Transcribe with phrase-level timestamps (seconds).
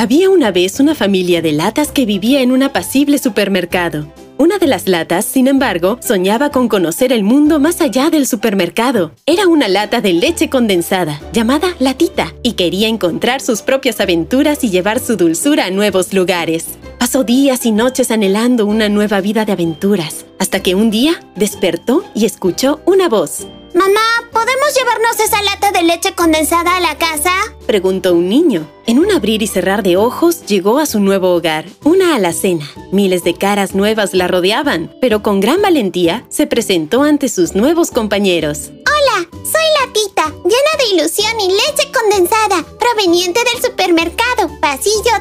[0.00, 4.10] Había una vez una familia de latas que vivía en un apacible supermercado.
[4.38, 9.12] Una de las latas, sin embargo, soñaba con conocer el mundo más allá del supermercado.
[9.26, 14.70] Era una lata de leche condensada, llamada Latita, y quería encontrar sus propias aventuras y
[14.70, 16.64] llevar su dulzura a nuevos lugares.
[16.98, 22.04] Pasó días y noches anhelando una nueva vida de aventuras, hasta que un día despertó
[22.14, 23.46] y escuchó una voz.
[23.74, 24.00] Mamá,
[24.32, 27.32] ¿podemos llevarnos esa lata de leche condensada a la casa?
[27.66, 28.68] Preguntó un niño.
[28.86, 32.68] En un abrir y cerrar de ojos llegó a su nuevo hogar, una alacena.
[32.90, 37.92] Miles de caras nuevas la rodeaban, pero con gran valentía se presentó ante sus nuevos
[37.92, 38.70] compañeros.
[38.70, 45.12] Hola, soy la tita, llena de ilusión y leche condensada, proveniente del supermercado, pasillo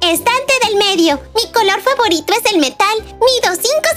[0.00, 1.20] 3, estante del medio.
[1.34, 3.87] Mi color favorito es el metal, mido 5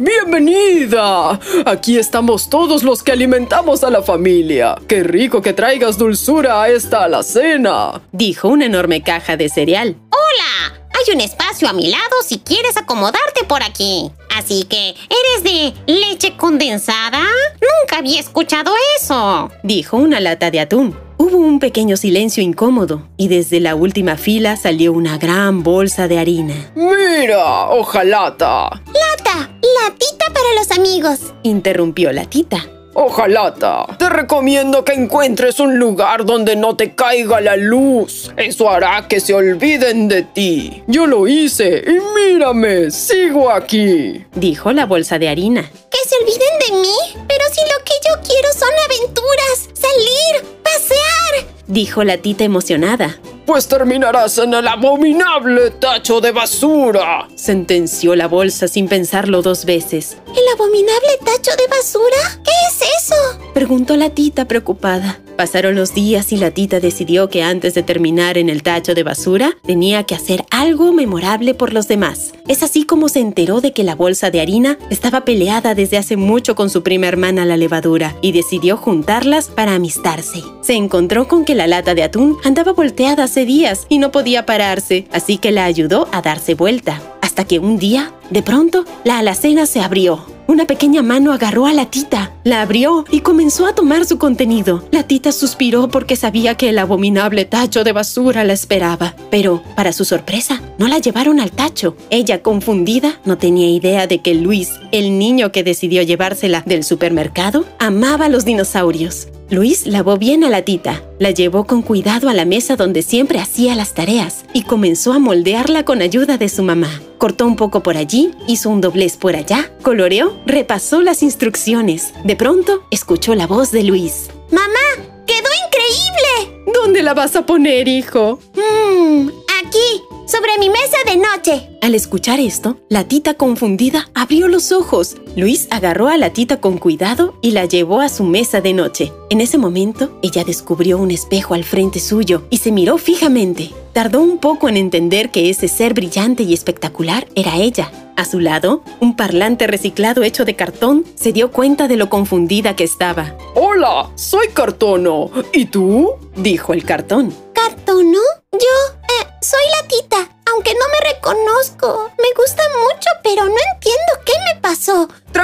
[0.00, 1.40] ¡Bienvenida!
[1.66, 4.76] Aquí estamos todos los que alimentamos a la familia.
[4.86, 8.00] ¡Qué rico que traigas dulzura a esta alacena!
[8.12, 9.96] Dijo una enorme caja de cereal.
[10.10, 10.80] ¡Hola!
[10.94, 14.12] Hay un espacio a mi lado si quieres acomodarte por aquí.
[14.36, 17.24] Así que, ¿eres de leche condensada?
[17.54, 19.50] Nunca había escuchado eso.
[19.64, 20.96] Dijo una lata de atún.
[21.16, 26.20] Hubo un pequeño silencio incómodo y desde la última fila salió una gran bolsa de
[26.20, 26.70] harina.
[26.76, 28.80] ¡Mira, ojalata!
[29.28, 29.50] Lata,
[29.82, 31.18] latita para los amigos.
[31.42, 32.66] Interrumpió la tita.
[32.94, 38.32] Ojalata, te recomiendo que encuentres un lugar donde no te caiga la luz.
[38.36, 40.82] Eso hará que se olviden de ti.
[40.86, 44.24] Yo lo hice y mírame, sigo aquí.
[44.34, 45.62] Dijo la bolsa de harina.
[45.62, 47.24] ¿Que se olviden de mí?
[47.28, 51.54] Pero si lo que yo quiero son aventuras, salir, pasear.
[51.66, 53.18] Dijo la tita emocionada.
[53.48, 57.26] Pues terminarás en el abominable tacho de basura.
[57.34, 60.18] Sentenció la bolsa sin pensarlo dos veces.
[60.26, 62.42] ¿El abominable tacho de basura?
[62.44, 63.14] ¿Qué es eso?
[63.54, 65.22] Preguntó la tita preocupada.
[65.38, 69.04] Pasaron los días y la tita decidió que antes de terminar en el tacho de
[69.04, 72.32] basura, tenía que hacer algo memorable por los demás.
[72.48, 76.16] Es así como se enteró de que la bolsa de harina estaba peleada desde hace
[76.16, 80.42] mucho con su prima hermana la levadura y decidió juntarlas para amistarse.
[80.60, 84.44] Se encontró con que la lata de atún andaba volteada hace días y no podía
[84.44, 87.00] pararse, así que la ayudó a darse vuelta.
[87.22, 90.37] Hasta que un día, de pronto, la alacena se abrió.
[90.48, 94.82] Una pequeña mano agarró a la tita, la abrió y comenzó a tomar su contenido.
[94.90, 99.14] La tita suspiró porque sabía que el abominable tacho de basura la esperaba.
[99.30, 101.98] Pero, para su sorpresa, no la llevaron al tacho.
[102.08, 107.66] Ella, confundida, no tenía idea de que Luis, el niño que decidió llevársela del supermercado,
[107.78, 109.28] amaba los dinosaurios.
[109.50, 113.38] Luis lavó bien a la tita, la llevó con cuidado a la mesa donde siempre
[113.40, 117.00] hacía las tareas y comenzó a moldearla con ayuda de su mamá.
[117.16, 122.12] Cortó un poco por allí, hizo un doblez por allá, coloreó, repasó las instrucciones.
[122.24, 124.28] De pronto, escuchó la voz de Luis.
[124.50, 125.14] ¡Mamá!
[125.26, 126.62] ¡Quedó increíble!
[126.74, 128.40] ¿Dónde la vas a poner, hijo?
[128.54, 129.28] Mmm,
[129.64, 131.70] aquí, sobre mi mesa de noche.
[131.80, 135.16] Al escuchar esto, la tita confundida abrió los ojos.
[135.36, 139.10] Luis agarró a la tita con cuidado y la llevó a su mesa de noche.
[139.30, 143.70] En ese momento, ella descubrió un espejo al frente suyo y se miró fijamente.
[143.94, 147.90] Tardó un poco en entender que ese ser brillante y espectacular era ella.
[148.16, 152.76] A su lado, un parlante reciclado hecho de cartón se dio cuenta de lo confundida
[152.76, 153.34] que estaba.
[153.54, 155.30] Hola, soy Cartono.
[155.54, 156.10] ¿Y tú?
[156.36, 157.34] Dijo el cartón.
[157.54, 158.18] ¿Cartono?
[158.52, 159.87] Yo, eh, soy la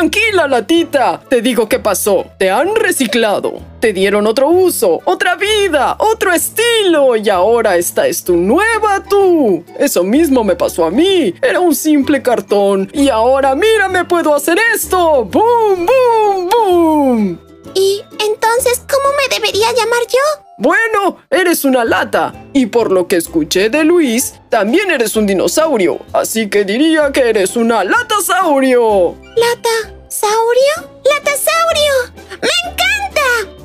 [0.04, 1.18] Tranquila, latita.
[1.30, 2.26] Te digo qué pasó.
[2.36, 3.54] Te han reciclado.
[3.80, 7.16] Te dieron otro uso, otra vida, otro estilo.
[7.16, 9.64] Y ahora esta es tu nueva tú.
[9.78, 11.34] Eso mismo me pasó a mí.
[11.40, 12.90] Era un simple cartón.
[12.92, 15.24] Y ahora mírame, puedo hacer esto.
[15.24, 17.38] ¡Boom, boom, boom!
[17.74, 20.43] ¿Y entonces cómo me debería llamar yo?
[20.56, 22.32] Bueno, eres una lata.
[22.52, 25.98] Y por lo que escuché de Luis, también eres un dinosaurio.
[26.12, 29.16] Así que diría que eres una latasaurio.
[29.36, 30.90] ¿Latasaurio?
[31.04, 31.92] ¡Latasaurio!
[32.40, 32.84] ¡Me encanta!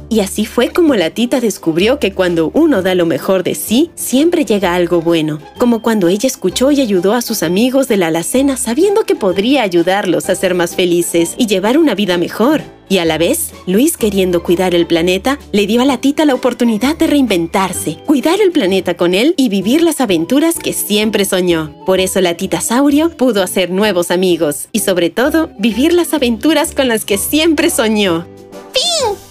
[0.09, 3.91] Y así fue como la tita descubrió que cuando uno da lo mejor de sí,
[3.93, 5.39] siempre llega algo bueno.
[5.59, 9.61] Como cuando ella escuchó y ayudó a sus amigos de la alacena sabiendo que podría
[9.61, 12.63] ayudarlos a ser más felices y llevar una vida mejor.
[12.89, 16.33] Y a la vez, Luis, queriendo cuidar el planeta, le dio a la tita la
[16.33, 21.71] oportunidad de reinventarse, cuidar el planeta con él y vivir las aventuras que siempre soñó.
[21.85, 26.73] Por eso la tita Saurio pudo hacer nuevos amigos y sobre todo vivir las aventuras
[26.73, 28.25] con las que siempre soñó.
[28.73, 29.28] ¡Fin!